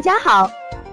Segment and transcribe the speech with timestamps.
[0.00, 0.50] 大家好，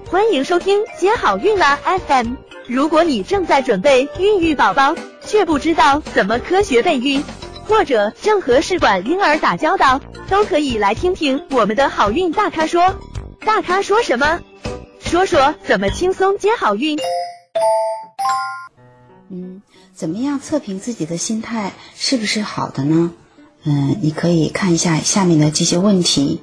[0.10, 1.80] 欢迎收听接好运啦
[2.10, 2.34] FM。
[2.68, 4.94] 如果你正在准备孕育宝宝，
[5.26, 7.24] 却不知道怎么科学备孕，
[7.64, 13.00] 或者正和试管婴儿打交道，都可以来听听我们的好运大咖说。
[13.46, 14.42] 大咖说什么？
[15.00, 17.00] 说说怎么轻松接好运。
[19.32, 19.62] 嗯，
[19.96, 23.14] 怎么样测评自己的心态是不是好的呢？
[23.64, 26.42] 嗯，你可以看一下下面的这些问题。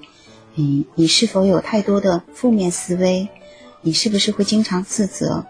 [0.57, 3.29] 嗯，你是否有太多的负面思维？
[3.80, 5.45] 你是不是会经常自责？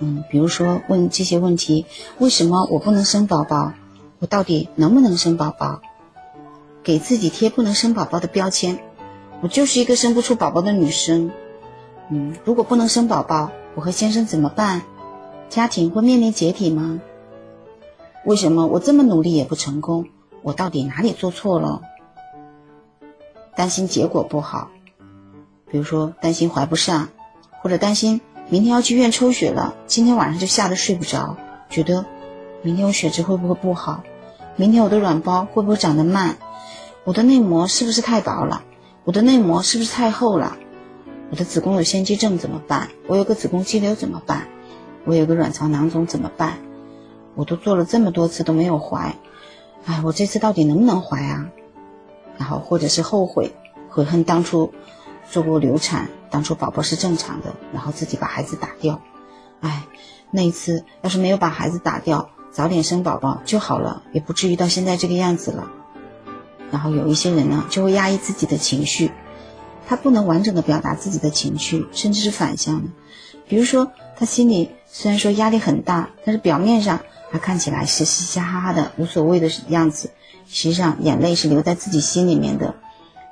[0.00, 1.86] 嗯，比如说问这些问题：
[2.18, 3.72] 为什么我不能生宝宝？
[4.18, 5.80] 我到底能不能生宝宝？
[6.82, 8.78] 给自己贴不能生宝宝的标签。
[9.40, 11.30] 我就是一个生不出宝宝的女生。
[12.10, 14.82] 嗯，如果不能生宝宝，我和先生怎么办？
[15.48, 17.00] 家庭会面临解体吗？
[18.26, 20.04] 为什么我这么努力也不成功？
[20.42, 21.80] 我到底哪里做错了？
[23.56, 24.70] 担心结果不好，
[25.70, 27.08] 比如说担心怀不上，
[27.62, 31.36] 或者担心明天要去医院抽血了，今天晚上就吓得睡不着，
[31.68, 32.04] 觉得
[32.62, 34.02] 明天我血脂会不会不好？
[34.56, 36.36] 明天我的卵包会不会长得慢？
[37.04, 38.62] 我的内膜是不是太薄了？
[39.04, 40.56] 我的内膜是不是太厚了？
[41.30, 42.88] 我的子宫有腺肌症怎么办？
[43.06, 44.48] 我有个子宫肌瘤怎么办？
[45.04, 46.58] 我有个卵巢囊肿怎么办？
[47.34, 49.16] 我都做了这么多次都没有怀，
[49.86, 51.48] 哎，我这次到底能不能怀啊？
[52.40, 53.52] 然后或者是后悔，
[53.90, 54.72] 悔恨当初
[55.30, 59.02] 做过流产，当初宝宝是正常的，然后自己把孩子打掉，
[59.60, 59.84] 哎，
[60.30, 65.70] 那一次要是没有把孩子打掉，早点生宝宝就好了，也不至于到现在这个样子了。
[66.70, 69.12] 然后有一些人呢，就会压抑自己的情绪，
[69.86, 72.88] 他不能完整的表达自己的情绪，甚至是反向的。
[73.46, 77.00] 比如说，他心里虽然说压力很大，但是表面上
[77.30, 80.10] 他看起来是嘻嘻哈哈的，无所谓的样子。
[80.48, 82.74] 实际上，眼泪是留在自己心里面的。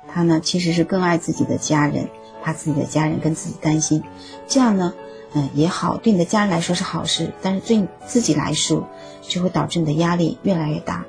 [0.07, 2.09] 他呢，其实是更爱自己的家人，
[2.41, 4.03] 怕自己的家人跟自己担心。
[4.47, 4.93] 这样呢，
[5.33, 8.87] 嗯，也好，对你的家人来说是好事，但是对你自己来说，
[9.21, 11.05] 就会导致你的压力越来越大。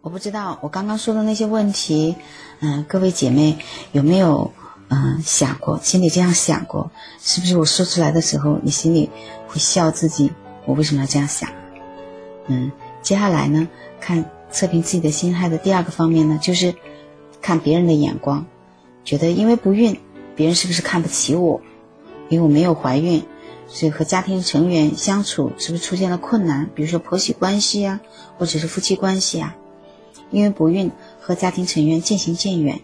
[0.00, 2.14] 我不知道我刚刚说的那些问题，
[2.60, 3.58] 嗯，各位姐妹
[3.90, 4.52] 有没有
[4.88, 6.92] 嗯想过，心里这样想过？
[7.20, 9.10] 是不是我说出来的时候，你心里
[9.46, 10.32] 会笑自己？
[10.64, 11.48] 我为什么要这样想？
[12.46, 12.72] 嗯。
[13.02, 13.68] 接下来呢，
[14.00, 16.74] 看测评自己的心态的第二个方面呢，就是
[17.40, 18.44] 看别人的眼光，
[19.04, 20.00] 觉得因为不孕，
[20.34, 21.60] 别人是不是看不起我？
[22.28, 23.22] 因为我没有怀孕，
[23.68, 26.68] 所以和家庭成员相处是不是出现了困难？
[26.74, 28.00] 比如说婆媳关系呀，
[28.38, 29.54] 或者是夫妻关系啊？
[30.32, 30.90] 因为不孕
[31.20, 32.80] 和家庭成员渐行渐远，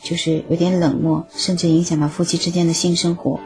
[0.00, 3.40] 就是有点冷漠，甚至影响到夫妻之间的性生活。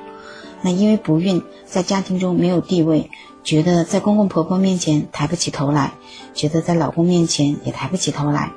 [0.62, 3.10] 那因为不孕，在家庭中没有地位。
[3.44, 5.94] 觉得在公公婆婆面前抬不起头来，
[6.32, 8.52] 觉得在老公面前也抬不起头来，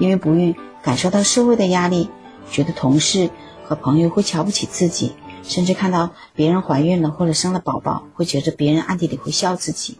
[0.00, 2.10] 因为不孕感受到社会的压力，
[2.50, 3.30] 觉得同事
[3.64, 5.12] 和朋友会瞧不起自己，
[5.44, 9.98] 甚至看到别人怀孕了或者生了宝宝，会觉得别人暗地里会笑自己。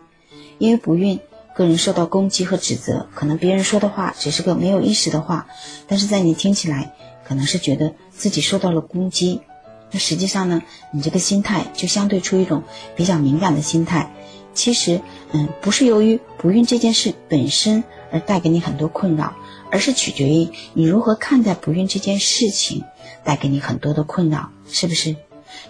[0.58, 1.20] 因为不孕，
[1.54, 5.46] 个人受到攻击和指责，可能别人说的话只是个没有意识的话，
[5.86, 9.42] 但是在你听起来，可能是觉得自己受到了攻击。
[9.90, 12.62] 那实际上呢，你这个心态就相对出一种
[12.96, 14.12] 比较敏感的心态。
[14.52, 15.02] 其实，
[15.32, 19.34] 嗯，不是由于不孕这件事本身而带给你很多困扰，
[19.70, 22.84] 而是取决于你如何看待不孕这件事情
[23.22, 25.16] 带给你很多的困扰，是不是？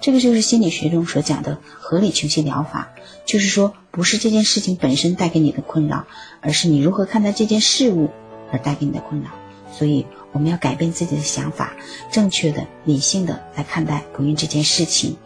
[0.01, 2.93] 这个就是心理学中所讲的合理情绪疗法，
[3.25, 6.07] 就是说，不是这件事情本身带给你的困扰，
[6.41, 8.11] 而是你如何看待这件事物
[8.53, 9.31] 而带给你的困扰。
[9.77, 10.07] 所以。
[10.33, 11.73] 我们要改变自己的想法，
[12.13, 15.17] 正确的、理性的来看待不孕这件事情。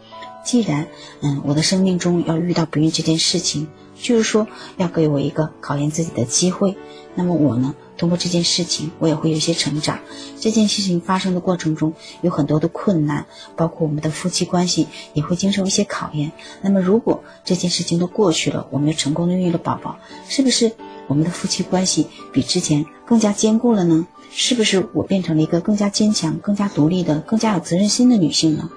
[0.45, 0.87] 既然，
[1.21, 3.67] 嗯，我的生命中要遇到不孕这件事情，
[3.99, 4.47] 就是说
[4.77, 6.77] 要给我一个考验自己的机会。
[7.13, 9.99] 那么我呢，通过这件事情，我也会有一些成长。
[10.39, 13.25] 这件事情发生的过程中有很多的困难，
[13.57, 16.31] 包括我们的夫妻关系也会经受一些考验。
[16.61, 20.71] 那么如果这件事情都过去了，我们又成功的孕育了宝宝，是不是
[21.07, 24.07] 我们的夫妻关系比之前更加坚固了呢？
[24.29, 28.69] 是不是我变成了一个更加坚强、更加独立的、更加有责任心的女性呢？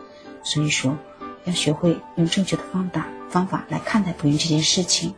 [0.42, 0.98] 所以说，
[1.44, 5.14] 要学会用正确的方法方法来看待不孕这件事情。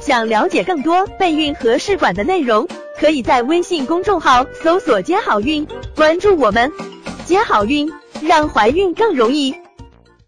[0.00, 2.66] 想了解更多备孕和试管的内容，
[2.98, 6.72] 可以在微信公众号搜索“接好运”，关注我们，
[7.26, 9.54] 接好运，让怀孕更容易。